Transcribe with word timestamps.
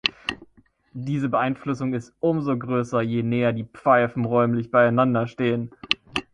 Diese 0.95 1.29
Beeinflussung 1.29 1.93
ist 1.93 2.15
umso 2.21 2.57
größer, 2.57 3.01
je 3.03 3.21
näher 3.21 3.53
die 3.53 3.65
Pfeifen 3.65 4.25
räumlich 4.25 4.71
beieinander 4.71 5.27
stehen. 5.27 5.69